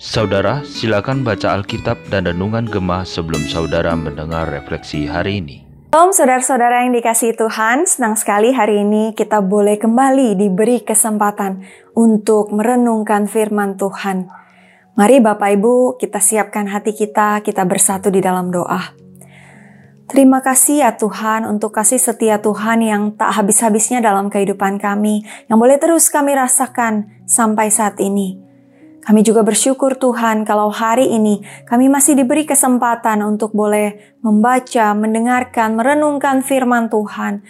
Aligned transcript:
Saudara, 0.00 0.64
silakan 0.64 1.20
baca 1.20 1.52
Alkitab 1.52 2.08
dan 2.08 2.24
Renungan 2.24 2.64
Gemah 2.64 3.04
sebelum 3.04 3.44
saudara 3.44 3.92
mendengar 3.92 4.48
refleksi 4.48 5.04
hari 5.04 5.44
ini. 5.44 5.56
Shalom 5.92 6.16
saudara-saudara 6.16 6.88
yang 6.88 6.96
dikasih 6.96 7.36
Tuhan, 7.36 7.84
senang 7.84 8.16
sekali 8.16 8.56
hari 8.56 8.80
ini 8.80 9.12
kita 9.12 9.44
boleh 9.44 9.76
kembali 9.76 10.40
diberi 10.40 10.80
kesempatan 10.80 11.68
untuk 11.92 12.48
merenungkan 12.48 13.28
firman 13.28 13.76
Tuhan. 13.76 14.32
Mari 14.96 15.20
Bapak 15.20 15.52
Ibu 15.52 16.00
kita 16.00 16.16
siapkan 16.16 16.64
hati 16.64 16.96
kita, 16.96 17.44
kita 17.44 17.68
bersatu 17.68 18.08
di 18.08 18.24
dalam 18.24 18.48
doa. 18.48 19.03
Terima 20.04 20.44
kasih 20.44 20.84
ya 20.84 21.00
Tuhan 21.00 21.48
untuk 21.48 21.72
kasih 21.72 21.96
setia 21.96 22.36
Tuhan 22.36 22.84
yang 22.84 23.16
tak 23.16 23.40
habis-habisnya 23.40 24.04
dalam 24.04 24.28
kehidupan 24.28 24.76
kami, 24.76 25.24
yang 25.48 25.56
boleh 25.56 25.80
terus 25.80 26.12
kami 26.12 26.36
rasakan 26.36 27.24
sampai 27.24 27.72
saat 27.72 27.96
ini. 28.04 28.36
Kami 29.04 29.20
juga 29.24 29.40
bersyukur 29.44 29.96
Tuhan 29.96 30.44
kalau 30.44 30.68
hari 30.72 31.08
ini 31.12 31.44
kami 31.68 31.92
masih 31.92 32.16
diberi 32.16 32.44
kesempatan 32.44 33.20
untuk 33.20 33.52
boleh 33.56 34.16
membaca, 34.20 34.92
mendengarkan, 34.96 35.76
merenungkan 35.76 36.40
firman 36.40 36.92
Tuhan. 36.92 37.44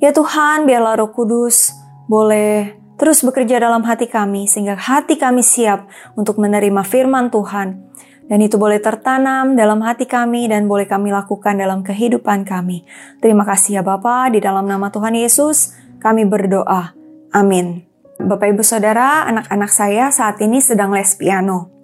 Ya 0.00 0.12
Tuhan, 0.12 0.64
biarlah 0.64 1.00
Roh 1.00 1.12
Kudus 1.12 1.72
boleh 2.08 2.80
terus 3.00 3.24
bekerja 3.24 3.60
dalam 3.60 3.80
hati 3.84 4.08
kami 4.08 4.44
sehingga 4.44 4.76
hati 4.76 5.16
kami 5.16 5.40
siap 5.40 5.88
untuk 6.16 6.36
menerima 6.36 6.84
firman 6.84 7.32
Tuhan. 7.32 7.89
Dan 8.30 8.46
itu 8.46 8.62
boleh 8.62 8.78
tertanam 8.78 9.58
dalam 9.58 9.82
hati 9.82 10.06
kami 10.06 10.46
dan 10.46 10.70
boleh 10.70 10.86
kami 10.86 11.10
lakukan 11.10 11.58
dalam 11.58 11.82
kehidupan 11.82 12.46
kami. 12.46 12.86
Terima 13.18 13.42
kasih 13.42 13.80
ya 13.80 13.82
Bapak, 13.82 14.30
di 14.30 14.38
dalam 14.38 14.70
nama 14.70 14.86
Tuhan 14.86 15.18
Yesus 15.18 15.74
kami 15.98 16.30
berdoa. 16.30 16.94
Amin. 17.34 17.90
Bapak 18.22 18.54
Ibu 18.54 18.62
Saudara, 18.62 19.26
anak-anak 19.26 19.70
saya 19.74 20.14
saat 20.14 20.38
ini 20.38 20.62
sedang 20.62 20.94
les 20.94 21.18
piano. 21.18 21.74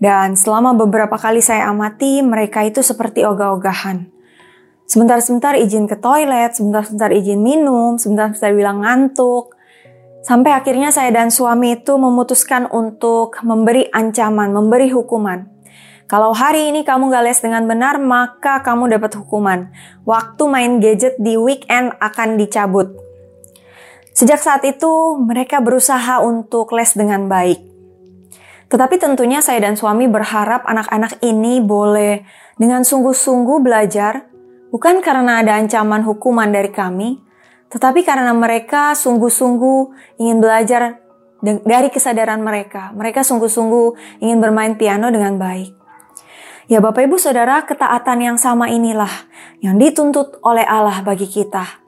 Dan 0.00 0.32
selama 0.32 0.72
beberapa 0.72 1.20
kali 1.20 1.44
saya 1.44 1.68
amati, 1.68 2.24
mereka 2.24 2.64
itu 2.64 2.80
seperti 2.80 3.28
ogah-ogahan. 3.28 4.08
Sebentar-sebentar 4.88 5.60
izin 5.60 5.84
ke 5.86 6.00
toilet, 6.00 6.56
sebentar-sebentar 6.56 7.12
izin 7.12 7.38
minum, 7.38 8.00
sebentar-sebentar 8.00 8.56
bilang 8.56 8.80
ngantuk. 8.80 9.52
Sampai 10.24 10.56
akhirnya 10.56 10.88
saya 10.88 11.12
dan 11.12 11.28
suami 11.28 11.84
itu 11.84 12.00
memutuskan 12.00 12.64
untuk 12.72 13.36
memberi 13.44 13.92
ancaman, 13.92 14.56
memberi 14.56 14.88
hukuman. 14.88 15.51
Kalau 16.12 16.36
hari 16.36 16.68
ini 16.68 16.84
kamu 16.84 17.08
gak 17.08 17.24
les 17.24 17.40
dengan 17.40 17.64
benar, 17.64 17.96
maka 17.96 18.60
kamu 18.60 19.00
dapat 19.00 19.16
hukuman. 19.16 19.72
Waktu 20.04 20.44
main 20.44 20.76
gadget 20.76 21.16
di 21.16 21.40
weekend 21.40 21.96
akan 22.04 22.36
dicabut. 22.36 22.92
Sejak 24.12 24.36
saat 24.36 24.60
itu, 24.68 25.16
mereka 25.16 25.64
berusaha 25.64 26.20
untuk 26.20 26.76
les 26.76 26.92
dengan 26.92 27.32
baik. 27.32 27.64
Tetapi 28.68 29.00
tentunya 29.00 29.40
saya 29.40 29.64
dan 29.64 29.72
suami 29.72 30.04
berharap 30.04 30.68
anak-anak 30.68 31.16
ini 31.24 31.64
boleh 31.64 32.28
dengan 32.60 32.84
sungguh-sungguh 32.84 33.64
belajar, 33.64 34.28
bukan 34.68 35.00
karena 35.00 35.40
ada 35.40 35.56
ancaman 35.56 36.04
hukuman 36.04 36.52
dari 36.52 36.68
kami, 36.68 37.24
tetapi 37.72 38.04
karena 38.04 38.36
mereka 38.36 38.92
sungguh-sungguh 39.00 39.80
ingin 40.20 40.44
belajar 40.44 41.00
dari 41.40 41.88
kesadaran 41.88 42.44
mereka. 42.44 42.92
Mereka 42.92 43.24
sungguh-sungguh 43.24 44.20
ingin 44.20 44.44
bermain 44.44 44.76
piano 44.76 45.08
dengan 45.08 45.40
baik. 45.40 45.81
Ya 46.70 46.78
Bapak 46.78 47.10
Ibu 47.10 47.18
Saudara, 47.18 47.66
ketaatan 47.66 48.22
yang 48.22 48.38
sama 48.38 48.70
inilah 48.70 49.10
yang 49.58 49.82
dituntut 49.82 50.38
oleh 50.46 50.62
Allah 50.62 51.02
bagi 51.02 51.26
kita. 51.26 51.82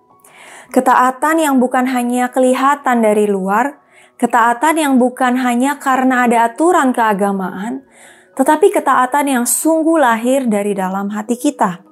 Ketaatan 0.75 1.39
yang 1.39 1.63
bukan 1.63 1.87
hanya 1.87 2.35
kelihatan 2.35 2.99
dari 2.99 3.31
luar, 3.31 3.79
ketaatan 4.19 4.75
yang 4.75 4.95
bukan 4.99 5.39
hanya 5.39 5.79
karena 5.79 6.27
ada 6.27 6.51
aturan 6.51 6.91
keagamaan, 6.91 7.87
tetapi 8.35 8.75
ketaatan 8.75 9.31
yang 9.31 9.45
sungguh 9.47 9.95
lahir 9.95 10.51
dari 10.51 10.75
dalam 10.75 11.07
hati 11.15 11.39
kita. 11.39 11.87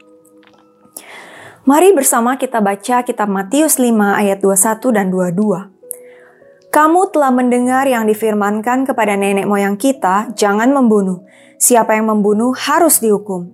Mari 1.63 1.95
bersama 1.95 2.35
kita 2.35 2.59
baca 2.59 3.07
kitab 3.07 3.31
Matius 3.31 3.79
5 3.79 3.95
ayat 3.95 4.43
21 4.43 4.91
dan 4.91 5.07
22. 5.15 5.71
Kamu 6.75 7.15
telah 7.15 7.31
mendengar 7.31 7.87
yang 7.87 8.11
difirmankan 8.11 8.83
kepada 8.83 9.15
nenek 9.15 9.47
moyang 9.47 9.79
kita, 9.79 10.35
jangan 10.35 10.75
membunuh. 10.75 11.23
Siapa 11.63 11.95
yang 11.95 12.11
membunuh 12.11 12.51
harus 12.59 12.99
dihukum. 12.99 13.47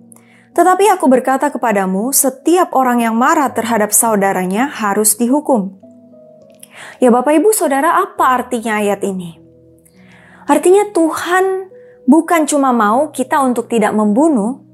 Tetapi 0.57 0.97
aku 0.97 1.05
berkata 1.05 1.53
kepadamu, 1.53 2.09
setiap 2.09 2.73
orang 2.73 3.05
yang 3.05 3.13
marah 3.13 3.53
terhadap 3.53 3.93
saudaranya 3.93 4.65
harus 4.65 5.13
dihukum. 5.13 5.77
Ya 6.97 7.13
Bapak 7.13 7.37
Ibu 7.37 7.53
Saudara, 7.53 8.01
apa 8.01 8.33
artinya 8.33 8.81
ayat 8.81 9.05
ini? 9.05 9.37
Artinya 10.49 10.89
Tuhan 10.89 11.69
bukan 12.09 12.49
cuma 12.49 12.73
mau 12.73 13.13
kita 13.13 13.45
untuk 13.45 13.69
tidak 13.69 13.93
membunuh, 13.93 14.65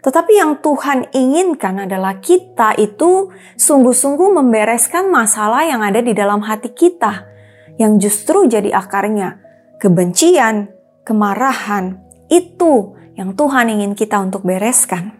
tetapi 0.00 0.40
yang 0.40 0.56
Tuhan 0.64 1.12
inginkan 1.12 1.84
adalah 1.84 2.24
kita 2.24 2.72
itu 2.80 3.28
sungguh-sungguh 3.60 4.32
membereskan 4.32 5.12
masalah 5.12 5.60
yang 5.68 5.84
ada 5.84 6.00
di 6.00 6.16
dalam 6.16 6.40
hati 6.40 6.72
kita, 6.72 7.28
yang 7.76 8.00
justru 8.00 8.48
jadi 8.48 8.72
akarnya 8.72 9.44
kebencian, 9.76 10.72
kemarahan, 11.04 12.07
itu 12.28 12.94
yang 13.18 13.34
Tuhan 13.34 13.72
ingin 13.72 13.92
kita 13.98 14.22
untuk 14.22 14.46
bereskan. 14.46 15.18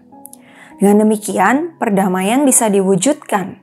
Dengan 0.79 1.03
demikian, 1.03 1.75
perdamaian 1.77 2.47
bisa 2.47 2.71
diwujudkan. 2.71 3.59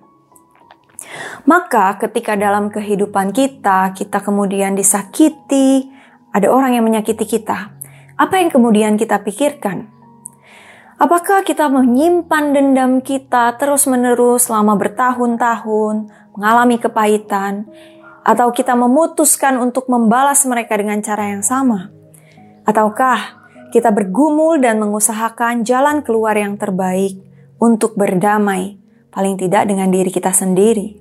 Maka, 1.47 1.95
ketika 2.01 2.35
dalam 2.35 2.67
kehidupan 2.67 3.31
kita, 3.31 3.95
kita 3.95 4.19
kemudian 4.19 4.75
disakiti, 4.75 5.87
ada 6.35 6.51
orang 6.51 6.75
yang 6.75 6.83
menyakiti 6.83 7.23
kita, 7.23 7.71
apa 8.19 8.35
yang 8.43 8.51
kemudian 8.51 8.99
kita 8.99 9.23
pikirkan? 9.23 9.87
Apakah 10.99 11.47
kita 11.47 11.71
menyimpan 11.71 12.51
dendam 12.51 12.99
kita 12.99 13.55
terus-menerus 13.55 14.51
selama 14.51 14.75
bertahun-tahun, 14.75 16.11
mengalami 16.35 16.75
kepahitan, 16.79 17.67
atau 18.27 18.51
kita 18.51 18.75
memutuskan 18.75 19.55
untuk 19.59 19.87
membalas 19.87 20.43
mereka 20.43 20.75
dengan 20.75 20.99
cara 20.99 21.31
yang 21.31 21.43
sama? 21.43 21.94
Ataukah 22.65 23.45
kita 23.69 23.93
bergumul 23.93 24.57
dan 24.57 24.81
mengusahakan 24.81 25.61
jalan 25.61 26.01
keluar 26.01 26.33
yang 26.33 26.57
terbaik 26.57 27.21
untuk 27.61 27.93
berdamai, 27.93 28.81
paling 29.13 29.37
tidak 29.37 29.69
dengan 29.69 29.93
diri 29.93 30.09
kita 30.09 30.33
sendiri. 30.33 30.97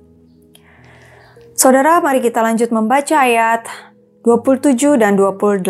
Saudara, 1.54 2.02
mari 2.02 2.18
kita 2.18 2.42
lanjut 2.42 2.68
membaca 2.74 3.14
ayat 3.24 3.64
27 4.26 4.98
dan 4.98 5.14
28. 5.14 5.62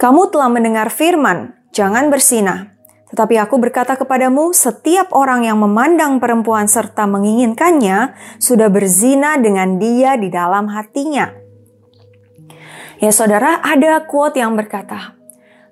Kamu 0.00 0.22
telah 0.32 0.48
mendengar 0.48 0.88
firman, 0.88 1.52
jangan 1.70 2.08
bersinah. 2.08 2.72
Tetapi 3.12 3.36
aku 3.36 3.60
berkata 3.60 3.92
kepadamu, 3.92 4.56
setiap 4.56 5.12
orang 5.12 5.44
yang 5.44 5.60
memandang 5.60 6.16
perempuan 6.16 6.64
serta 6.64 7.04
menginginkannya 7.04 8.16
sudah 8.40 8.72
berzina 8.72 9.36
dengan 9.36 9.76
dia 9.76 10.16
di 10.16 10.32
dalam 10.32 10.72
hatinya. 10.72 11.41
Ya 13.02 13.10
saudara, 13.10 13.58
ada 13.66 14.06
quote 14.06 14.38
yang 14.38 14.54
berkata, 14.54 15.18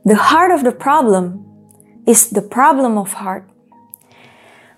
The 0.03 0.19
heart 0.19 0.51
of 0.51 0.67
the 0.67 0.75
problem 0.75 1.47
is 2.03 2.35
the 2.35 2.43
problem 2.43 2.99
of 2.99 3.23
heart. 3.23 3.47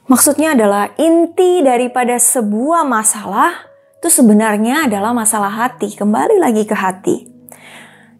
Maksudnya 0.04 0.52
adalah 0.52 0.92
inti 1.00 1.64
daripada 1.64 2.20
sebuah 2.20 2.84
masalah 2.84 3.72
itu 3.96 4.12
sebenarnya 4.12 4.84
adalah 4.84 5.16
masalah 5.16 5.48
hati. 5.48 5.96
Kembali 5.96 6.36
lagi 6.36 6.68
ke 6.68 6.76
hati. 6.76 7.24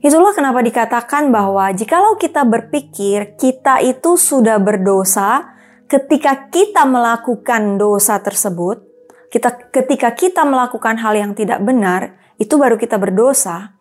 Itulah 0.01 0.33
kenapa 0.33 0.65
dikatakan 0.65 1.29
bahwa 1.29 1.69
jikalau 1.77 2.17
kita 2.17 2.49
berpikir 2.49 3.37
kita 3.37 3.85
itu 3.85 4.17
sudah 4.17 4.57
berdosa 4.57 5.61
ketika 5.93 6.49
kita 6.49 6.89
melakukan 6.89 7.77
dosa 7.77 8.17
tersebut, 8.25 8.81
kita 9.29 9.69
ketika 9.69 10.17
kita 10.17 10.49
melakukan 10.49 10.97
hal 10.97 11.13
yang 11.21 11.37
tidak 11.37 11.61
benar, 11.61 12.17
itu 12.41 12.57
baru 12.57 12.81
kita 12.81 12.97
berdosa 12.97 13.72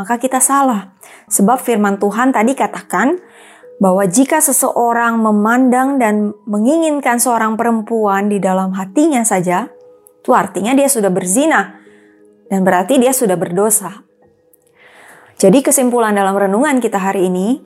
maka 0.00 0.16
kita 0.16 0.40
salah. 0.40 0.96
Sebab 1.28 1.60
firman 1.60 2.00
Tuhan 2.00 2.32
tadi 2.32 2.56
katakan 2.56 3.20
bahwa 3.76 4.08
jika 4.08 4.40
seseorang 4.40 5.20
memandang 5.20 6.00
dan 6.00 6.32
menginginkan 6.48 7.20
seorang 7.20 7.60
perempuan 7.60 8.32
di 8.32 8.40
dalam 8.40 8.72
hatinya 8.72 9.20
saja, 9.20 9.68
itu 10.24 10.32
artinya 10.32 10.72
dia 10.72 10.88
sudah 10.88 11.12
berzina 11.12 11.76
dan 12.48 12.64
berarti 12.64 12.96
dia 12.96 13.12
sudah 13.12 13.36
berdosa. 13.36 14.08
Jadi 15.36 15.60
kesimpulan 15.60 16.16
dalam 16.16 16.36
renungan 16.36 16.80
kita 16.80 16.96
hari 16.96 17.28
ini, 17.28 17.60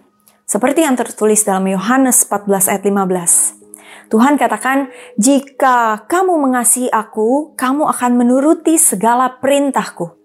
seperti 0.46 0.82
yang 0.82 0.98
tertulis 0.98 1.46
dalam 1.46 1.66
Yohanes 1.70 2.26
14 2.26 2.70
ayat 2.70 2.82
15. 2.82 4.10
Tuhan 4.10 4.38
katakan, 4.38 4.90
jika 5.18 6.06
kamu 6.06 6.38
mengasihi 6.38 6.90
aku, 6.90 7.54
kamu 7.58 7.90
akan 7.90 8.12
menuruti 8.14 8.78
segala 8.78 9.38
perintahku. 9.38 10.23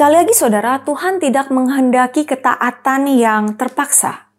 Sekali 0.00 0.16
lagi 0.16 0.32
saudara, 0.32 0.80
Tuhan 0.80 1.20
tidak 1.20 1.52
menghendaki 1.52 2.24
ketaatan 2.24 3.04
yang 3.20 3.52
terpaksa. 3.60 4.32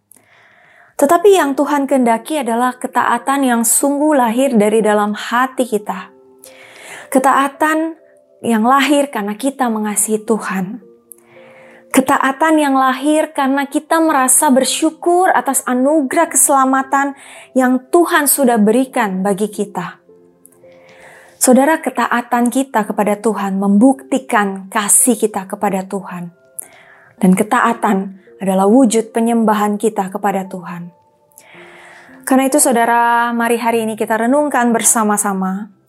Tetapi 0.98 1.38
yang 1.38 1.54
Tuhan 1.54 1.86
kehendaki 1.86 2.42
adalah 2.42 2.81
ketaatan 2.81 3.46
yang 3.46 3.62
sungguh 3.62 4.18
lahir 4.18 4.58
dari 4.58 4.81
dalam 4.81 5.13
hati 5.13 5.69
kita. 5.69 6.10
Ketaatan 7.13 7.94
yang 8.42 8.66
lahir 8.66 9.13
karena 9.13 9.38
kita 9.38 9.69
mengasihi 9.69 10.25
Tuhan. 10.25 10.81
Ketaatan 11.94 12.58
yang 12.58 12.74
lahir 12.74 13.30
karena 13.30 13.69
kita 13.69 14.02
merasa 14.02 14.50
bersyukur 14.50 15.30
atas 15.30 15.62
anugerah 15.69 16.25
keselamatan 16.25 17.13
yang 17.54 17.86
Tuhan 17.94 18.25
sudah 18.25 18.58
berikan 18.58 19.22
bagi 19.22 19.46
kita. 19.46 20.00
Saudara, 21.41 21.81
ketaatan 21.81 22.53
kita 22.53 22.85
kepada 22.85 23.17
Tuhan 23.17 23.57
membuktikan 23.57 24.69
kasih 24.69 25.17
kita 25.17 25.49
kepada 25.49 25.81
Tuhan. 25.81 26.29
Dan 27.17 27.33
ketaatan 27.33 28.21
adalah 28.38 28.69
wujud 28.69 29.09
penyembahan 29.09 29.81
kita 29.81 30.13
kepada 30.13 30.45
Tuhan. 30.45 30.93
Karena 32.29 32.45
itu 32.45 32.61
saudara, 32.61 33.33
mari 33.33 33.57
hari 33.57 33.89
ini 33.89 33.97
kita 33.97 34.21
renungkan 34.21 34.69
bersama-sama 34.69 35.81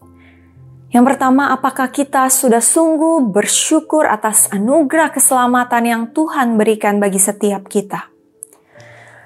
yang 0.92 1.08
pertama, 1.08 1.48
apakah 1.56 1.88
kita 1.88 2.28
sudah 2.28 2.60
sungguh 2.60 3.24
bersyukur 3.32 4.04
atas 4.04 4.52
anugerah 4.52 5.08
keselamatan 5.08 5.88
yang 5.88 6.02
Tuhan 6.12 6.60
berikan 6.60 7.00
bagi 7.00 7.16
setiap 7.16 7.64
kita? 7.64 8.12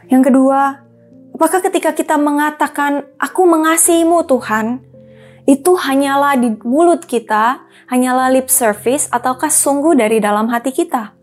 Yang 0.06 0.30
kedua, 0.30 0.78
apakah 1.34 1.58
ketika 1.66 1.90
kita 1.90 2.14
mengatakan, 2.22 3.10
"Aku 3.18 3.50
mengasihimu, 3.50 4.22
Tuhan," 4.30 4.78
itu 5.46 5.78
hanyalah 5.78 6.34
di 6.34 6.58
mulut 6.66 7.06
kita, 7.06 7.62
hanyalah 7.86 8.34
lip 8.34 8.50
service, 8.50 9.06
ataukah 9.14 9.48
sungguh 9.48 9.94
dari 9.94 10.18
dalam 10.18 10.50
hati 10.50 10.74
kita? 10.74 11.14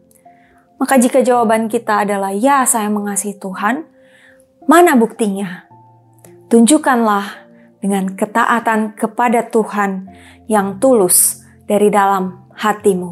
Maka, 0.80 0.96
jika 0.96 1.20
jawaban 1.20 1.68
kita 1.68 2.08
adalah 2.08 2.32
"Ya, 2.32 2.64
saya 2.64 2.88
mengasihi 2.88 3.36
Tuhan", 3.36 3.84
mana 4.64 4.96
buktinya? 4.96 5.68
Tunjukkanlah 6.48 7.44
dengan 7.84 8.16
ketaatan 8.16 8.96
kepada 8.96 9.44
Tuhan 9.52 10.08
yang 10.48 10.80
tulus 10.80 11.44
dari 11.68 11.92
dalam 11.92 12.48
hatimu. 12.56 13.12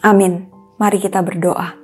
Amin. 0.00 0.48
Mari 0.80 0.98
kita 0.98 1.20
berdoa. 1.20 1.81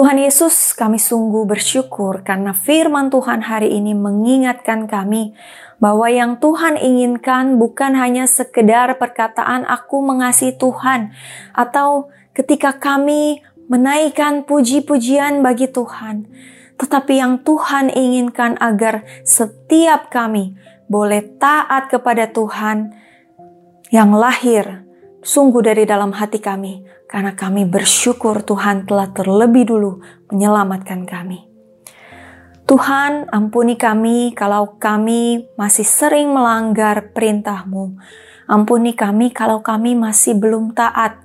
Tuhan 0.00 0.16
Yesus, 0.16 0.72
kami 0.72 0.96
sungguh 0.96 1.44
bersyukur 1.44 2.24
karena 2.24 2.56
firman 2.56 3.12
Tuhan 3.12 3.44
hari 3.44 3.76
ini 3.76 3.92
mengingatkan 3.92 4.88
kami 4.88 5.36
bahwa 5.76 6.08
yang 6.08 6.40
Tuhan 6.40 6.80
inginkan 6.80 7.60
bukan 7.60 7.92
hanya 8.00 8.24
sekedar 8.24 8.96
perkataan 8.96 9.68
aku 9.68 10.00
mengasihi 10.00 10.56
Tuhan 10.56 11.12
atau 11.52 12.08
ketika 12.32 12.80
kami 12.80 13.44
menaikkan 13.68 14.48
puji-pujian 14.48 15.44
bagi 15.44 15.68
Tuhan, 15.68 16.32
tetapi 16.80 17.20
yang 17.20 17.44
Tuhan 17.44 17.92
inginkan 17.92 18.56
agar 18.56 19.04
setiap 19.28 20.08
kami 20.08 20.56
boleh 20.88 21.28
taat 21.36 21.92
kepada 21.92 22.24
Tuhan 22.32 22.96
yang 23.92 24.16
lahir 24.16 24.80
sungguh 25.20 25.60
dari 25.60 25.84
dalam 25.84 26.16
hati 26.16 26.40
kami, 26.40 26.88
karena 27.10 27.34
kami 27.34 27.66
bersyukur 27.66 28.46
Tuhan 28.46 28.86
telah 28.86 29.10
terlebih 29.10 29.66
dulu 29.66 29.98
menyelamatkan 30.30 31.02
kami. 31.02 31.50
Tuhan, 32.70 33.26
ampuni 33.34 33.74
kami 33.74 34.30
kalau 34.30 34.78
kami 34.78 35.50
masih 35.58 35.82
sering 35.82 36.30
melanggar 36.30 37.10
perintah-Mu. 37.10 37.98
Ampuni 38.46 38.94
kami 38.94 39.34
kalau 39.34 39.58
kami 39.58 39.98
masih 39.98 40.38
belum 40.38 40.70
taat 40.70 41.18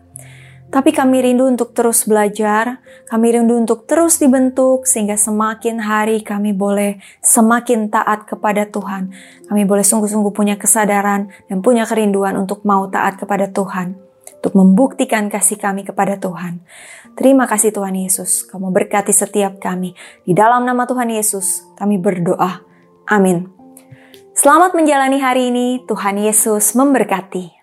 tapi 0.76 0.92
kami 0.92 1.24
rindu 1.24 1.48
untuk 1.48 1.72
terus 1.72 2.04
belajar, 2.04 2.84
kami 3.08 3.32
rindu 3.32 3.56
untuk 3.56 3.88
terus 3.88 4.20
dibentuk 4.20 4.84
sehingga 4.84 5.16
semakin 5.16 5.80
hari 5.80 6.20
kami 6.20 6.52
boleh 6.52 7.00
semakin 7.24 7.88
taat 7.88 8.28
kepada 8.28 8.68
Tuhan. 8.68 9.08
Kami 9.48 9.64
boleh 9.64 9.88
sungguh-sungguh 9.88 10.36
punya 10.36 10.60
kesadaran 10.60 11.32
dan 11.48 11.64
punya 11.64 11.88
kerinduan 11.88 12.36
untuk 12.36 12.68
mau 12.68 12.92
taat 12.92 13.16
kepada 13.16 13.48
Tuhan. 13.56 14.05
Untuk 14.46 14.62
membuktikan 14.62 15.26
kasih 15.26 15.58
kami 15.58 15.82
kepada 15.82 16.22
Tuhan. 16.22 16.62
Terima 17.18 17.50
kasih 17.50 17.74
Tuhan 17.74 17.98
Yesus. 17.98 18.46
Kamu 18.46 18.70
berkati 18.70 19.10
setiap 19.10 19.58
kami. 19.58 19.98
Di 20.22 20.38
dalam 20.38 20.70
nama 20.70 20.86
Tuhan 20.86 21.10
Yesus 21.10 21.66
kami 21.74 21.98
berdoa. 21.98 22.62
Amin. 23.10 23.50
Selamat 24.38 24.78
menjalani 24.78 25.18
hari 25.18 25.50
ini. 25.50 25.82
Tuhan 25.90 26.22
Yesus 26.22 26.78
memberkati. 26.78 27.55